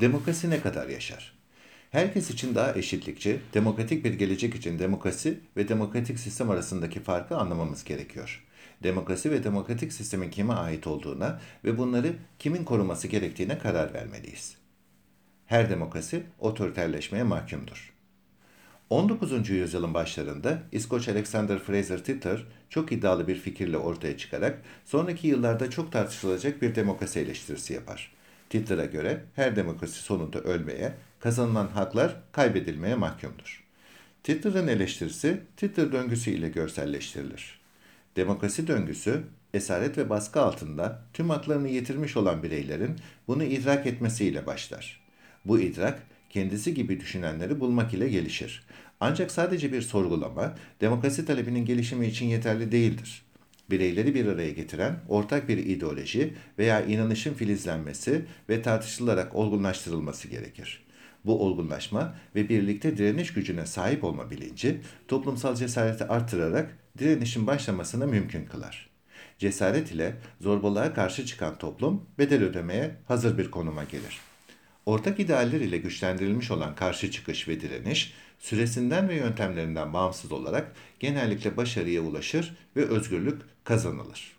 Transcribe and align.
Demokrasi 0.00 0.50
ne 0.50 0.60
kadar 0.60 0.88
yaşar? 0.88 1.32
Herkes 1.90 2.30
için 2.30 2.54
daha 2.54 2.74
eşitlikçi, 2.74 3.40
demokratik 3.54 4.04
bir 4.04 4.14
gelecek 4.14 4.54
için 4.54 4.78
demokrasi 4.78 5.40
ve 5.56 5.68
demokratik 5.68 6.18
sistem 6.18 6.50
arasındaki 6.50 7.00
farkı 7.00 7.36
anlamamız 7.36 7.84
gerekiyor. 7.84 8.44
Demokrasi 8.82 9.30
ve 9.30 9.44
demokratik 9.44 9.92
sistemin 9.92 10.30
kime 10.30 10.52
ait 10.52 10.86
olduğuna 10.86 11.40
ve 11.64 11.78
bunları 11.78 12.12
kimin 12.38 12.64
koruması 12.64 13.08
gerektiğine 13.08 13.58
karar 13.58 13.94
vermeliyiz. 13.94 14.56
Her 15.46 15.70
demokrasi 15.70 16.22
otoriterleşmeye 16.38 17.24
mahkumdur. 17.24 17.94
19. 18.90 19.50
yüzyılın 19.50 19.94
başlarında 19.94 20.62
İskoç 20.72 21.08
Alexander 21.08 21.58
Fraser 21.58 22.04
Titter 22.04 22.44
çok 22.70 22.92
iddialı 22.92 23.28
bir 23.28 23.36
fikirle 23.36 23.76
ortaya 23.76 24.18
çıkarak 24.18 24.62
sonraki 24.84 25.28
yıllarda 25.28 25.70
çok 25.70 25.92
tartışılacak 25.92 26.62
bir 26.62 26.74
demokrasi 26.74 27.20
eleştirisi 27.20 27.74
yapar. 27.74 28.12
Titter'a 28.54 28.84
göre 28.84 29.20
her 29.34 29.56
demokrasi 29.56 30.02
sonunda 30.02 30.40
ölmeye, 30.40 30.92
kazanılan 31.20 31.66
haklar 31.66 32.16
kaybedilmeye 32.32 32.94
mahkumdur. 32.94 33.64
Titter'ın 34.22 34.68
eleştirisi 34.68 35.40
Titter 35.56 35.92
döngüsü 35.92 36.30
ile 36.30 36.48
görselleştirilir. 36.48 37.60
Demokrasi 38.16 38.66
döngüsü, 38.66 39.22
esaret 39.54 39.98
ve 39.98 40.10
baskı 40.10 40.40
altında 40.40 41.02
tüm 41.12 41.30
haklarını 41.30 41.68
yitirmiş 41.68 42.16
olan 42.16 42.42
bireylerin 42.42 42.96
bunu 43.28 43.44
idrak 43.44 43.86
etmesiyle 43.86 44.46
başlar. 44.46 45.00
Bu 45.44 45.60
idrak, 45.60 46.02
kendisi 46.30 46.74
gibi 46.74 47.00
düşünenleri 47.00 47.60
bulmak 47.60 47.94
ile 47.94 48.08
gelişir. 48.08 48.66
Ancak 49.00 49.30
sadece 49.30 49.72
bir 49.72 49.82
sorgulama, 49.82 50.54
demokrasi 50.80 51.26
talebinin 51.26 51.64
gelişimi 51.64 52.06
için 52.06 52.26
yeterli 52.26 52.72
değildir. 52.72 53.23
Bireyleri 53.74 54.14
bir 54.14 54.26
araya 54.26 54.50
getiren 54.50 54.96
ortak 55.08 55.48
bir 55.48 55.58
ideoloji 55.58 56.34
veya 56.58 56.84
inanışın 56.84 57.34
filizlenmesi 57.34 58.24
ve 58.48 58.62
tartışılarak 58.62 59.34
olgunlaştırılması 59.34 60.28
gerekir. 60.28 60.86
Bu 61.24 61.42
olgunlaşma 61.42 62.14
ve 62.34 62.48
birlikte 62.48 62.96
direniş 62.96 63.32
gücüne 63.32 63.66
sahip 63.66 64.04
olma 64.04 64.30
bilinci 64.30 64.80
toplumsal 65.08 65.54
cesareti 65.54 66.04
artırarak 66.04 66.78
direnişin 66.98 67.46
başlamasını 67.46 68.06
mümkün 68.06 68.44
kılar. 68.44 68.90
Cesaret 69.38 69.92
ile 69.92 70.14
zorbalığa 70.40 70.94
karşı 70.94 71.26
çıkan 71.26 71.58
toplum 71.58 72.06
bedel 72.18 72.42
ödemeye 72.42 72.90
hazır 73.08 73.38
bir 73.38 73.50
konuma 73.50 73.84
gelir. 73.84 74.20
Ortak 74.86 75.20
idealler 75.20 75.60
ile 75.60 75.78
güçlendirilmiş 75.78 76.50
olan 76.50 76.74
karşı 76.74 77.10
çıkış 77.10 77.48
ve 77.48 77.60
direniş, 77.60 78.14
süresinden 78.38 79.08
ve 79.08 79.14
yöntemlerinden 79.14 79.92
bağımsız 79.92 80.32
olarak 80.32 80.72
genellikle 81.00 81.56
başarıya 81.56 82.02
ulaşır 82.02 82.56
ve 82.76 82.84
özgürlük 82.84 83.42
kazanılır. 83.64 84.32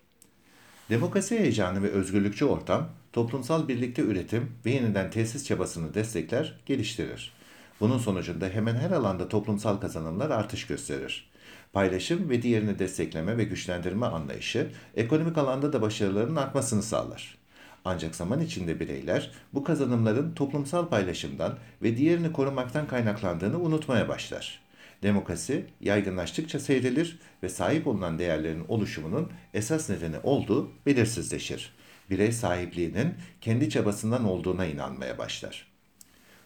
Demokrasi 0.89 1.39
heyecanı 1.39 1.83
ve 1.83 1.89
özgürlükçü 1.89 2.45
ortam, 2.45 2.89
toplumsal 3.13 3.67
birlikte 3.67 4.01
üretim 4.01 4.51
ve 4.65 4.71
yeniden 4.71 5.11
tesis 5.11 5.45
çabasını 5.45 5.93
destekler, 5.93 6.59
geliştirir. 6.65 7.33
Bunun 7.79 7.97
sonucunda 7.97 8.49
hemen 8.49 8.75
her 8.75 8.91
alanda 8.91 9.29
toplumsal 9.29 9.77
kazanımlar 9.77 10.29
artış 10.29 10.67
gösterir. 10.67 11.29
Paylaşım 11.73 12.29
ve 12.29 12.41
diğerini 12.41 12.79
destekleme 12.79 13.37
ve 13.37 13.43
güçlendirme 13.43 14.05
anlayışı 14.05 14.71
ekonomik 14.95 15.37
alanda 15.37 15.73
da 15.73 15.81
başarıların 15.81 16.35
artmasını 16.35 16.83
sağlar. 16.83 17.44
Ancak 17.85 18.15
zaman 18.15 18.41
içinde 18.41 18.79
bireyler 18.79 19.31
bu 19.53 19.63
kazanımların 19.63 20.35
toplumsal 20.35 20.87
paylaşımdan 20.87 21.57
ve 21.81 21.97
diğerini 21.97 22.33
korumaktan 22.33 22.87
kaynaklandığını 22.87 23.59
unutmaya 23.59 24.09
başlar. 24.09 24.61
Demokrasi 25.03 25.65
yaygınlaştıkça 25.81 26.59
seyrelir 26.59 27.19
ve 27.43 27.49
sahip 27.49 27.87
olunan 27.87 28.19
değerlerin 28.19 28.65
oluşumunun 28.67 29.29
esas 29.53 29.89
nedeni 29.89 30.15
olduğu 30.23 30.71
belirsizleşir. 30.85 31.73
Birey 32.09 32.31
sahipliğinin 32.31 33.13
kendi 33.41 33.69
çabasından 33.69 34.25
olduğuna 34.25 34.65
inanmaya 34.65 35.17
başlar. 35.17 35.67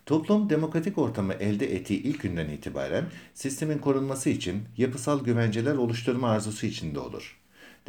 Toplum 0.06 0.50
demokratik 0.50 0.98
ortamı 0.98 1.34
elde 1.34 1.76
ettiği 1.76 2.04
ilk 2.04 2.22
günden 2.22 2.50
itibaren 2.50 3.06
sistemin 3.34 3.78
korunması 3.78 4.30
için 4.30 4.64
yapısal 4.78 5.23
güvenceler 5.23 5.76
oluşturma 5.76 6.30
arzusu 6.30 6.66
içinde 6.66 6.99
olur. 6.99 7.39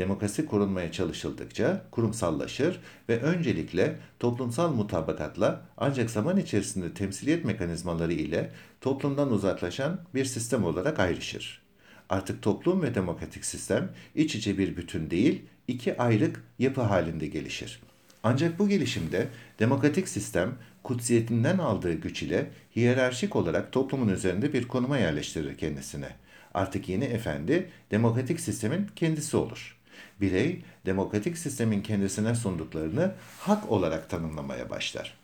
Demokrasi 0.00 0.47
korunmaya 0.47 0.93
çalışıldıkça 0.93 1.83
kurumsallaşır 1.91 2.81
ve 3.09 3.21
öncelikle 3.21 3.97
toplumsal 4.19 4.72
mutabakatla 4.72 5.62
ancak 5.77 6.11
zaman 6.11 6.37
içerisinde 6.37 6.94
temsiliyet 6.94 7.44
mekanizmaları 7.44 8.12
ile 8.12 8.50
toplumdan 8.81 9.33
uzaklaşan 9.33 10.00
bir 10.15 10.25
sistem 10.25 10.65
olarak 10.65 11.00
ayrışır. 11.00 11.62
Artık 12.09 12.43
toplum 12.43 12.83
ve 12.83 12.94
demokratik 12.94 13.44
sistem 13.44 13.91
iç 14.15 14.34
içe 14.34 14.59
bir 14.59 14.77
bütün 14.77 15.10
değil, 15.10 15.43
iki 15.69 15.99
ayrık 15.99 16.44
yapı 16.59 16.81
halinde 16.81 17.27
gelişir. 17.27 17.81
Ancak 18.22 18.59
bu 18.59 18.69
gelişimde 18.69 19.28
demokratik 19.59 20.09
sistem 20.09 20.55
kutsiyetinden 20.83 21.59
aldığı 21.59 21.93
güç 21.93 22.22
ile 22.22 22.50
hiyerarşik 22.77 23.37
olarak 23.37 23.72
toplumun 23.72 24.09
üzerinde 24.09 24.53
bir 24.53 24.69
konuma 24.69 24.99
yerleştirir 24.99 25.56
kendisine. 25.56 26.09
Artık 26.55 26.89
yeni 26.89 27.05
efendi 27.05 27.71
demokratik 27.91 28.41
sistemin 28.41 28.87
kendisi 28.97 29.37
olur.'' 29.37 29.79
Birey 30.21 30.62
demokratik 30.87 31.38
sistemin 31.38 31.83
kendisine 31.83 32.34
sunduklarını 32.34 33.15
hak 33.41 33.71
olarak 33.71 34.11
tanımlamaya 34.11 34.71
başlar. 34.71 35.19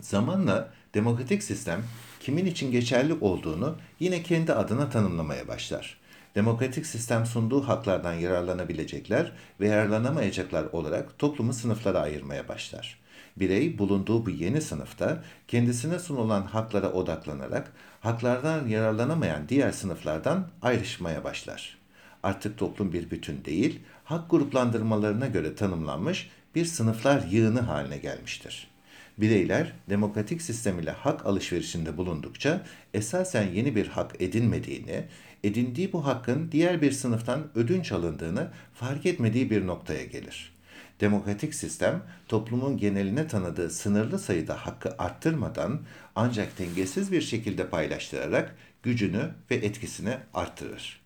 Zamanla 0.00 0.72
demokratik 0.94 1.42
sistem 1.42 1.82
kimin 2.20 2.46
için 2.46 2.72
geçerli 2.72 3.14
olduğunu 3.14 3.76
yine 4.00 4.22
kendi 4.22 4.52
adına 4.52 4.90
tanımlamaya 4.90 5.48
başlar. 5.48 6.00
Demokratik 6.34 6.86
sistem 6.86 7.26
sunduğu 7.26 7.68
haklardan 7.68 8.14
yararlanabilecekler 8.14 9.32
ve 9.60 9.68
yararlanamayacaklar 9.68 10.64
olarak 10.64 11.18
toplumu 11.18 11.52
sınıflara 11.52 12.00
ayırmaya 12.00 12.48
başlar. 12.48 13.00
Birey 13.36 13.78
bulunduğu 13.78 14.26
bu 14.26 14.30
yeni 14.30 14.60
sınıfta 14.60 15.24
kendisine 15.48 15.98
sunulan 15.98 16.42
haklara 16.42 16.92
odaklanarak 16.92 17.72
haklardan 18.00 18.68
yararlanamayan 18.68 19.48
diğer 19.48 19.72
sınıflardan 19.72 20.48
ayrışmaya 20.62 21.24
başlar 21.24 21.79
artık 22.22 22.58
toplum 22.58 22.92
bir 22.92 23.10
bütün 23.10 23.44
değil, 23.44 23.80
hak 24.04 24.30
gruplandırmalarına 24.30 25.26
göre 25.26 25.54
tanımlanmış 25.54 26.30
bir 26.54 26.64
sınıflar 26.64 27.26
yığını 27.30 27.60
haline 27.60 27.98
gelmiştir. 27.98 28.70
Bireyler 29.18 29.72
demokratik 29.88 30.42
sistem 30.42 30.78
ile 30.78 30.90
hak 30.90 31.26
alışverişinde 31.26 31.96
bulundukça 31.96 32.62
esasen 32.94 33.48
yeni 33.52 33.76
bir 33.76 33.86
hak 33.86 34.22
edinmediğini, 34.22 35.04
edindiği 35.44 35.92
bu 35.92 36.06
hakkın 36.06 36.52
diğer 36.52 36.82
bir 36.82 36.92
sınıftan 36.92 37.46
ödünç 37.54 37.92
alındığını 37.92 38.48
fark 38.74 39.06
etmediği 39.06 39.50
bir 39.50 39.66
noktaya 39.66 40.04
gelir. 40.04 40.52
Demokratik 41.00 41.54
sistem 41.54 42.02
toplumun 42.28 42.76
geneline 42.76 43.26
tanıdığı 43.28 43.70
sınırlı 43.70 44.18
sayıda 44.18 44.66
hakkı 44.66 44.94
arttırmadan 44.98 45.80
ancak 46.14 46.58
dengesiz 46.58 47.12
bir 47.12 47.20
şekilde 47.20 47.68
paylaştırarak 47.68 48.56
gücünü 48.82 49.30
ve 49.50 49.54
etkisini 49.54 50.16
arttırır. 50.34 50.99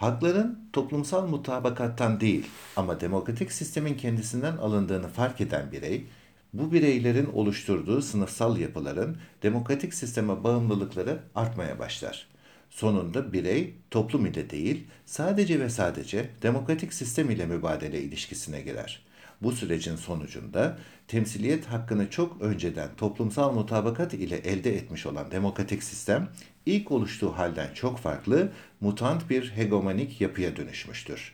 Hakların 0.00 0.58
toplumsal 0.72 1.26
mutabakattan 1.26 2.20
değil 2.20 2.46
ama 2.76 3.00
demokratik 3.00 3.52
sistemin 3.52 3.94
kendisinden 3.94 4.56
alındığını 4.56 5.08
fark 5.08 5.40
eden 5.40 5.72
birey, 5.72 6.06
bu 6.52 6.72
bireylerin 6.72 7.26
oluşturduğu 7.32 8.02
sınıfsal 8.02 8.58
yapıların 8.58 9.16
demokratik 9.42 9.94
sisteme 9.94 10.44
bağımlılıkları 10.44 11.20
artmaya 11.34 11.78
başlar. 11.78 12.26
Sonunda 12.70 13.32
birey 13.32 13.74
toplum 13.90 14.26
ile 14.26 14.50
değil, 14.50 14.86
sadece 15.06 15.60
ve 15.60 15.68
sadece 15.70 16.30
demokratik 16.42 16.94
sistem 16.94 17.30
ile 17.30 17.46
mübadele 17.46 18.02
ilişkisine 18.02 18.60
girer. 18.60 19.02
Bu 19.42 19.52
sürecin 19.52 19.96
sonucunda 19.96 20.78
temsiliyet 21.08 21.66
hakkını 21.66 22.10
çok 22.10 22.40
önceden 22.40 22.88
toplumsal 22.96 23.52
mutabakat 23.52 24.14
ile 24.14 24.36
elde 24.36 24.76
etmiş 24.76 25.06
olan 25.06 25.30
demokratik 25.30 25.82
sistem 25.82 26.28
ilk 26.66 26.90
oluştuğu 26.90 27.32
halden 27.38 27.74
çok 27.74 27.98
farklı, 27.98 28.52
mutant 28.80 29.30
bir 29.30 29.50
hegemonik 29.50 30.20
yapıya 30.20 30.56
dönüşmüştür. 30.56 31.32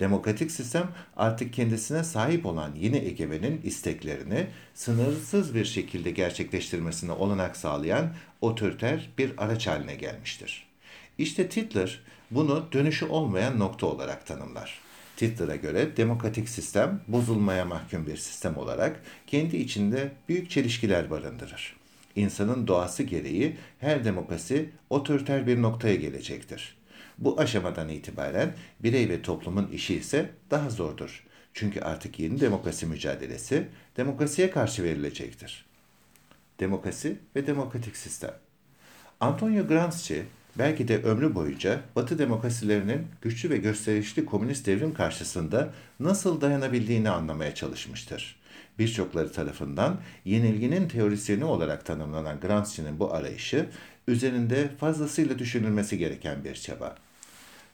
Demokratik 0.00 0.50
sistem 0.50 0.88
artık 1.16 1.52
kendisine 1.52 2.04
sahip 2.04 2.46
olan 2.46 2.74
yeni 2.74 2.96
egemenin 2.96 3.60
isteklerini 3.64 4.46
sınırsız 4.74 5.54
bir 5.54 5.64
şekilde 5.64 6.10
gerçekleştirmesine 6.10 7.12
olanak 7.12 7.56
sağlayan 7.56 8.12
otoriter 8.40 9.10
bir 9.18 9.32
araç 9.38 9.66
haline 9.66 9.94
gelmiştir. 9.94 10.66
İşte 11.18 11.48
Titler 11.48 12.00
bunu 12.30 12.66
dönüşü 12.72 13.06
olmayan 13.06 13.58
nokta 13.58 13.86
olarak 13.86 14.26
tanımlar. 14.26 14.83
Titler'a 15.16 15.56
göre 15.56 15.96
demokratik 15.96 16.48
sistem 16.48 17.00
bozulmaya 17.08 17.64
mahkum 17.64 18.06
bir 18.06 18.16
sistem 18.16 18.56
olarak 18.56 19.02
kendi 19.26 19.56
içinde 19.56 20.12
büyük 20.28 20.50
çelişkiler 20.50 21.10
barındırır. 21.10 21.76
İnsanın 22.16 22.66
doğası 22.66 23.02
gereği 23.02 23.56
her 23.80 24.04
demokrasi 24.04 24.70
otoriter 24.90 25.46
bir 25.46 25.62
noktaya 25.62 25.94
gelecektir. 25.94 26.76
Bu 27.18 27.40
aşamadan 27.40 27.88
itibaren 27.88 28.54
birey 28.80 29.08
ve 29.08 29.22
toplumun 29.22 29.68
işi 29.72 29.94
ise 29.94 30.30
daha 30.50 30.70
zordur. 30.70 31.24
Çünkü 31.54 31.80
artık 31.80 32.18
yeni 32.18 32.40
demokrasi 32.40 32.86
mücadelesi 32.86 33.68
demokrasiye 33.96 34.50
karşı 34.50 34.82
verilecektir. 34.82 35.66
Demokrasi 36.60 37.18
ve 37.36 37.46
demokratik 37.46 37.96
sistem. 37.96 38.34
Antonio 39.20 39.66
Gramsci 39.66 40.24
belki 40.58 40.88
de 40.88 41.02
ömrü 41.02 41.34
boyunca 41.34 41.80
Batı 41.96 42.18
demokrasilerinin 42.18 43.06
güçlü 43.22 43.50
ve 43.50 43.56
gösterişli 43.56 44.24
komünist 44.24 44.66
devrim 44.66 44.94
karşısında 44.94 45.72
nasıl 46.00 46.40
dayanabildiğini 46.40 47.10
anlamaya 47.10 47.54
çalışmıştır. 47.54 48.36
Birçokları 48.78 49.32
tarafından 49.32 50.00
yenilginin 50.24 50.88
teorisyeni 50.88 51.44
olarak 51.44 51.86
tanımlanan 51.86 52.40
Gramsci'nin 52.40 52.98
bu 52.98 53.14
arayışı 53.14 53.66
üzerinde 54.08 54.68
fazlasıyla 54.80 55.38
düşünülmesi 55.38 55.98
gereken 55.98 56.44
bir 56.44 56.54
çaba. 56.54 56.96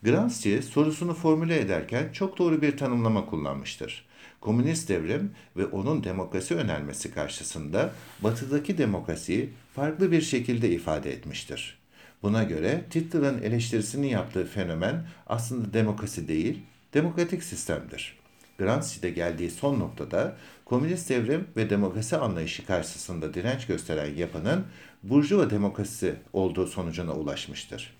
Gramsci 0.02 0.62
sorusunu 0.62 1.14
formüle 1.14 1.60
ederken 1.60 2.12
çok 2.12 2.38
doğru 2.38 2.62
bir 2.62 2.76
tanımlama 2.76 3.26
kullanmıştır. 3.26 4.06
Komünist 4.40 4.88
devrim 4.88 5.32
ve 5.56 5.66
onun 5.66 6.04
demokrasi 6.04 6.54
önermesi 6.54 7.14
karşısında 7.14 7.92
batıdaki 8.20 8.78
demokrasiyi 8.78 9.50
farklı 9.74 10.12
bir 10.12 10.20
şekilde 10.20 10.70
ifade 10.70 11.12
etmiştir. 11.12 11.79
Buna 12.22 12.42
göre 12.42 12.84
Titler'ın 12.90 13.42
eleştirisini 13.42 14.10
yaptığı 14.10 14.46
fenomen 14.46 15.06
aslında 15.26 15.72
demokrasi 15.72 16.28
değil, 16.28 16.62
demokratik 16.94 17.42
sistemdir. 17.42 18.18
Gramsci'de 18.58 19.10
geldiği 19.10 19.50
son 19.50 19.80
noktada 19.80 20.36
komünist 20.64 21.10
devrim 21.10 21.48
ve 21.56 21.70
demokrasi 21.70 22.16
anlayışı 22.16 22.66
karşısında 22.66 23.34
direnç 23.34 23.66
gösteren 23.66 24.14
yapının 24.14 24.64
burjuva 25.02 25.50
demokrasi 25.50 26.14
olduğu 26.32 26.66
sonucuna 26.66 27.12
ulaşmıştır. 27.12 27.96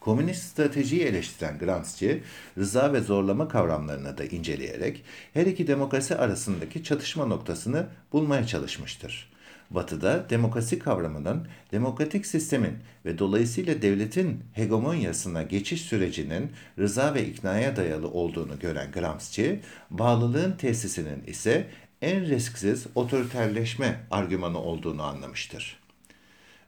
Komünist 0.00 0.42
stratejiyi 0.42 1.02
eleştiren 1.02 1.58
Gramsci, 1.58 2.22
rıza 2.58 2.92
ve 2.92 3.00
zorlama 3.00 3.48
kavramlarını 3.48 4.18
da 4.18 4.24
inceleyerek 4.24 5.04
her 5.34 5.46
iki 5.46 5.66
demokrasi 5.66 6.16
arasındaki 6.16 6.84
çatışma 6.84 7.26
noktasını 7.26 7.86
bulmaya 8.12 8.46
çalışmıştır. 8.46 9.31
Batı'da 9.74 10.30
demokrasi 10.30 10.78
kavramının 10.78 11.46
demokratik 11.72 12.26
sistemin 12.26 12.78
ve 13.04 13.18
dolayısıyla 13.18 13.82
devletin 13.82 14.40
hegemonyasına 14.52 15.42
geçiş 15.42 15.80
sürecinin 15.82 16.50
rıza 16.78 17.14
ve 17.14 17.26
iknaya 17.26 17.76
dayalı 17.76 18.08
olduğunu 18.08 18.58
gören 18.58 18.92
Gramsci, 18.92 19.60
bağlılığın 19.90 20.52
tesisinin 20.52 21.24
ise 21.26 21.66
en 22.02 22.26
risksiz 22.26 22.86
otoriterleşme 22.94 24.00
argümanı 24.10 24.58
olduğunu 24.58 25.02
anlamıştır. 25.02 25.82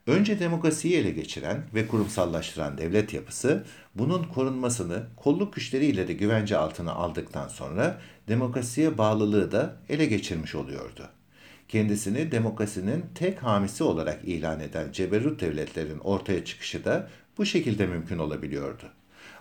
Önce 0.06 0.40
demokrasiyi 0.40 0.96
ele 0.96 1.10
geçiren 1.10 1.62
ve 1.74 1.86
kurumsallaştıran 1.86 2.78
devlet 2.78 3.14
yapısı, 3.14 3.64
bunun 3.94 4.24
korunmasını 4.24 5.02
kolluk 5.16 5.54
güçleriyle 5.54 6.08
de 6.08 6.12
güvence 6.12 6.56
altına 6.56 6.92
aldıktan 6.92 7.48
sonra 7.48 8.00
demokrasiye 8.28 8.98
bağlılığı 8.98 9.52
da 9.52 9.76
ele 9.88 10.06
geçirmiş 10.06 10.54
oluyordu. 10.54 11.08
Kendisini 11.74 12.32
demokrasinin 12.32 13.04
tek 13.14 13.42
hamisi 13.42 13.84
olarak 13.84 14.24
ilan 14.24 14.60
eden 14.60 14.92
ceberut 14.92 15.40
devletlerin 15.40 15.98
ortaya 15.98 16.44
çıkışı 16.44 16.84
da 16.84 17.08
bu 17.38 17.46
şekilde 17.46 17.86
mümkün 17.86 18.18
olabiliyordu. 18.18 18.82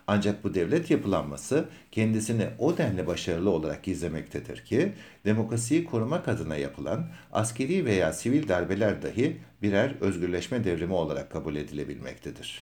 Ancak 0.07 0.43
bu 0.43 0.53
devlet 0.53 0.91
yapılanması 0.91 1.65
kendisini 1.91 2.47
o 2.59 2.77
denli 2.77 3.07
başarılı 3.07 3.49
olarak 3.49 3.83
gizlemektedir 3.83 4.65
ki 4.65 4.93
demokrasiyi 5.25 5.85
korumak 5.85 6.27
adına 6.27 6.55
yapılan 6.55 7.07
askeri 7.31 7.85
veya 7.85 8.13
sivil 8.13 8.47
darbeler 8.47 9.01
dahi 9.01 9.37
birer 9.61 9.95
özgürleşme 10.01 10.63
devrimi 10.63 10.93
olarak 10.93 11.31
kabul 11.31 11.55
edilebilmektedir. 11.55 12.59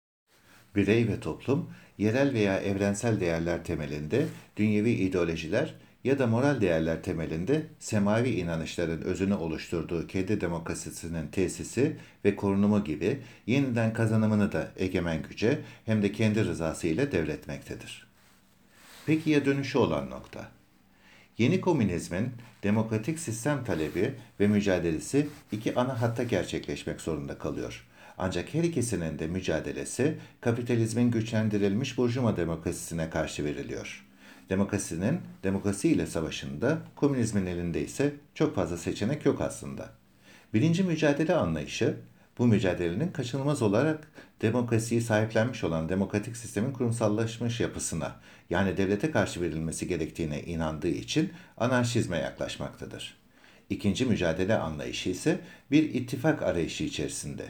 Birey 0.75 1.08
ve 1.08 1.20
toplum 1.20 1.70
yerel 1.98 2.34
veya 2.34 2.60
evrensel 2.60 3.20
değerler 3.20 3.63
temelinde 3.63 4.25
dünyevi 4.58 4.92
ideolojiler 4.92 5.74
ya 6.07 6.19
da 6.19 6.27
moral 6.27 6.62
değerler 6.62 7.04
temelinde 7.04 7.65
semavi 7.80 8.30
inanışların 8.30 9.01
özünü 9.01 9.33
oluşturduğu 9.33 10.07
kendi 10.07 10.42
demokrasisinin 10.42 11.27
tesisi 11.27 11.98
ve 12.25 12.36
korunumu 12.36 12.83
gibi 12.83 13.19
yeniden 13.48 13.94
kazanımını 13.94 14.51
da 14.51 14.71
egemen 14.77 15.24
güce 15.30 15.59
hem 15.86 16.01
de 16.01 16.12
kendi 16.12 16.45
rızası 16.45 16.88
ile 16.88 17.12
devretmektedir. 17.12 18.07
Peki 19.06 19.30
ya 19.30 19.45
dönüşü 19.45 19.77
olan 19.77 20.09
nokta? 20.09 20.51
Yeni 21.38 21.62
komünizmin 21.62 22.31
demokratik 22.63 23.19
sistem 23.19 23.63
talebi 23.63 24.13
ve 24.39 24.48
mücadelesi 24.48 25.27
iki 25.51 25.75
ana 25.75 26.01
hatta 26.01 26.24
gerçekleşmek 26.24 27.01
zorunda 27.01 27.38
kalıyor. 27.38 27.88
Ancak 28.18 28.53
her 28.53 28.63
ikisinin 28.63 29.19
de 29.19 29.27
mücadelesi 29.27 30.18
kapitalizmin 30.42 31.12
güçlendirilmiş 31.12 31.98
burjuva 31.98 32.38
demokrasisine 32.38 33.10
karşı 33.10 33.45
veriliyor.'' 33.45 34.06
Demokrasinin 34.50 35.20
demokrasiyle 35.44 36.08
savaşında, 36.08 36.78
komünizmin 36.96 37.46
elinde 37.46 37.82
ise 37.82 38.14
çok 38.36 38.56
fazla 38.56 38.78
seçenek 38.78 39.26
yok 39.26 39.42
aslında. 39.42 39.90
Birinci 40.54 40.84
mücadele 40.84 41.36
anlayışı, 41.36 41.98
bu 42.38 42.48
mücadelenin 42.48 43.12
kaçınılmaz 43.12 43.62
olarak 43.62 44.12
demokrasiyi 44.42 45.02
sahiplenmiş 45.02 45.64
olan 45.64 45.90
demokratik 45.90 46.38
sistemin 46.38 46.72
kurumsallaşmış 46.72 47.60
yapısına, 47.60 48.16
yani 48.50 48.78
devlete 48.78 49.12
karşı 49.12 49.42
verilmesi 49.42 49.88
gerektiğine 49.88 50.42
inandığı 50.44 50.88
için 50.88 51.34
anarşizme 51.58 52.18
yaklaşmaktadır. 52.18 53.18
İkinci 53.70 54.06
mücadele 54.06 54.58
anlayışı 54.58 55.10
ise 55.10 55.40
bir 55.72 55.84
ittifak 55.84 56.42
arayışı 56.42 56.84
içerisinde 56.84 57.46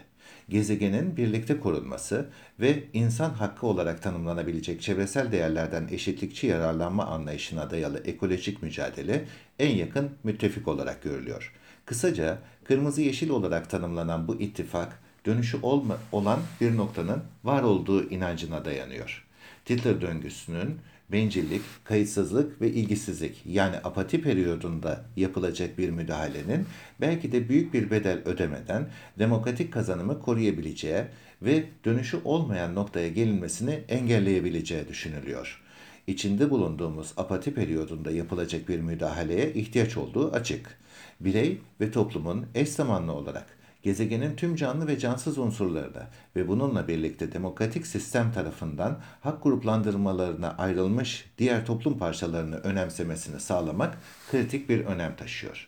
gezegenin 0.50 1.18
birlikte 1.18 1.60
korunması 1.60 2.30
ve 2.60 2.84
insan 2.94 3.30
hakkı 3.30 3.68
olarak 3.68 4.04
tanımlanabilecek 4.04 4.82
çevresel 4.82 5.32
değerlerden 5.32 5.88
eşitlikçi 5.92 6.48
yararlanma 6.48 7.06
anlayışına 7.06 7.70
dayalı 7.70 8.00
ekolojik 8.06 8.64
mücadele 8.64 9.26
en 9.60 9.76
yakın 9.76 10.10
müttefik 10.24 10.68
olarak 10.68 11.04
görülüyor. 11.04 11.54
Kısaca 11.86 12.38
kırmızı 12.64 13.02
yeşil 13.02 13.30
olarak 13.30 13.70
tanımlanan 13.70 14.28
bu 14.28 14.36
ittifak 14.36 15.00
dönüşü 15.26 15.58
olma, 15.62 15.98
olan 16.12 16.40
bir 16.62 16.78
noktanın 16.78 17.24
var 17.44 17.64
olduğu 17.64 18.10
inancına 18.10 18.66
dayanıyor. 18.66 19.26
Titler 19.66 20.02
döngüsünün 20.02 20.80
bencillik, 21.12 21.62
kayıtsızlık 21.83 22.62
ve 22.62 22.71
ilgisizlik 22.71 23.44
yani 23.45 23.75
apati 23.83 24.21
periyodunda 24.21 25.06
yapılacak 25.15 25.77
bir 25.77 25.89
müdahalenin 25.89 26.65
belki 27.01 27.31
de 27.31 27.50
büyük 27.50 27.74
bir 27.74 27.92
bedel 27.92 28.21
ödemeden 28.25 28.89
demokratik 29.19 29.74
kazanımı 29.74 30.21
koruyabileceği 30.21 31.04
ve 31.42 31.63
dönüşü 31.86 32.18
olmayan 32.24 32.75
noktaya 32.75 33.07
gelinmesini 33.07 33.83
engelleyebileceği 33.89 34.88
düşünülüyor. 34.88 35.62
İçinde 36.07 36.50
bulunduğumuz 36.50 37.13
apati 37.18 37.53
periyodunda 37.53 38.12
yapılacak 38.12 38.69
bir 38.69 38.80
müdahaleye 38.80 39.53
ihtiyaç 39.53 39.98
olduğu 39.98 40.31
açık. 40.31 40.77
Birey 41.19 41.62
ve 41.81 41.92
toplumun 41.92 42.45
eş 42.56 42.69
zamanlı 42.69 43.13
olarak 43.13 43.56
gezegenin 43.83 44.35
tüm 44.35 44.56
canlı 44.56 44.88
ve 44.88 45.00
cansız 45.00 45.38
unsurlarına 45.38 46.07
ve 46.35 46.47
bununla 46.47 46.88
birlikte 46.88 47.31
demokratik 47.31 47.88
sistem 47.88 48.31
tarafından 48.31 49.00
hak 49.21 49.44
gruplandırmalarına 49.44 50.56
ayrılmış 50.57 51.25
diğer 51.38 51.65
toplum 51.65 51.97
parçalarını 51.97 52.56
önemsemesini 52.56 53.39
sağlamak 53.39 53.97
kritik 54.31 54.69
bir 54.69 54.85
önem 54.85 55.15
taşıyor. 55.15 55.68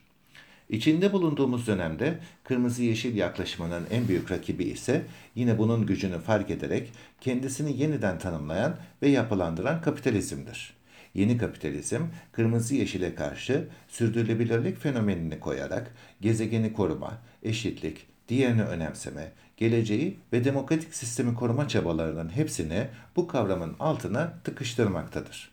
İçinde 0.70 1.14
bulunduğumuz 1.14 1.68
dönemde 1.68 2.20
kırmızı 2.44 2.84
yeşil 2.84 3.16
yaklaşımının 3.16 3.88
en 3.92 4.08
büyük 4.08 4.32
rakibi 4.32 4.64
ise 4.64 5.06
yine 5.36 5.58
bunun 5.58 5.86
gücünü 5.86 6.20
fark 6.20 6.50
ederek 6.50 6.92
kendisini 7.22 7.82
yeniden 7.82 8.20
tanımlayan 8.20 8.76
ve 9.02 9.10
yapılandıran 9.10 9.82
kapitalizmdir. 9.82 10.74
Yeni 11.14 11.38
kapitalizm 11.38 12.02
kırmızı 12.32 12.76
yeşile 12.76 13.16
karşı 13.16 13.68
sürdürülebilirlik 13.88 14.78
fenomenini 14.78 15.40
koyarak 15.40 15.96
gezegeni 16.22 16.74
koruma, 16.74 17.22
eşitlik, 17.44 18.08
diğerini 18.30 18.64
önemseme, 18.64 19.32
geleceği 19.58 20.20
ve 20.34 20.44
demokratik 20.44 20.96
sistemi 20.96 21.36
koruma 21.36 21.68
çabalarının 21.68 22.30
hepsini 22.30 22.88
bu 23.16 23.28
kavramın 23.28 23.76
altına 23.80 24.34
tıkıştırmaktadır. 24.44 25.52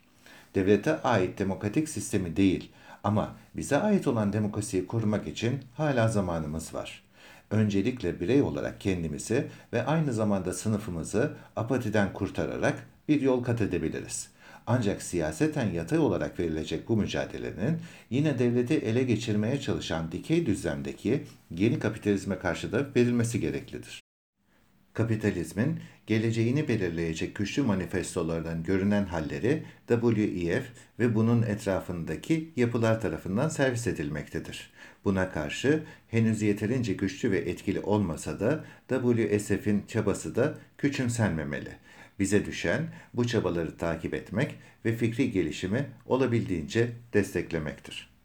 Devlete 0.55 1.03
ait 1.03 1.39
demokratik 1.39 1.89
sistemi 1.89 2.37
değil 2.37 2.71
ama 3.05 3.35
bize 3.57 3.77
ait 3.77 4.07
olan 4.07 4.33
demokrasiyi 4.33 4.87
korumak 4.87 5.27
için 5.27 5.61
hala 5.75 6.09
zamanımız 6.09 6.75
var. 6.75 7.03
Öncelikle 7.51 8.21
birey 8.21 8.43
olarak 8.43 8.81
kendimizi 8.81 9.47
ve 9.73 9.87
aynı 9.87 10.13
zamanda 10.13 10.53
sınıfımızı 10.53 11.33
apatiden 11.57 12.13
kurtararak 12.13 12.87
bir 13.09 13.21
yol 13.21 13.45
kat 13.45 13.61
edebiliriz. 13.61 14.29
Ancak 14.67 15.03
siyaseten 15.03 15.71
yatay 15.71 15.99
olarak 15.99 16.41
verilecek 16.41 16.89
bu 16.89 16.97
mücadelenin 16.97 17.79
yine 18.11 18.39
devleti 18.39 18.75
ele 18.75 19.03
geçirmeye 19.03 19.61
çalışan 19.61 20.13
dikey 20.13 20.47
düzlemdeki 20.47 21.25
yeni 21.51 21.79
kapitalizme 21.79 22.39
karşı 22.39 22.73
da 22.73 22.87
verilmesi 22.97 23.41
gereklidir. 23.41 24.03
Kapitalizmin 24.95 25.81
geleceğini 26.07 26.69
belirleyecek 26.69 27.35
güçlü 27.35 27.63
manifestolardan 27.63 28.63
görünen 28.63 29.05
halleri 29.05 29.63
WEF 29.89 30.65
ve 30.99 31.15
bunun 31.15 31.43
etrafındaki 31.43 32.51
yapılar 32.57 33.01
tarafından 33.01 33.49
servis 33.49 33.87
edilmektedir. 33.87 34.71
Buna 35.05 35.33
karşı 35.33 35.83
henüz 36.09 36.43
yeterince 36.43 36.93
güçlü 36.93 37.31
ve 37.31 37.39
etkili 37.39 37.81
olmasa 37.81 38.41
da 38.41 38.65
WSF'in 38.89 39.85
çabası 39.89 40.35
da 40.37 40.55
küçümsenmemeli. 40.79 41.86
Bize 42.19 42.45
düşen 42.45 42.83
bu 43.15 43.27
çabaları 43.27 43.77
takip 43.77 44.15
etmek 44.15 44.55
ve 44.85 44.97
fikri 44.97 45.31
gelişimi 45.31 45.87
olabildiğince 46.07 46.93
desteklemektir. 47.13 48.16